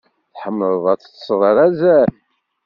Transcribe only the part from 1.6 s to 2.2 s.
azal?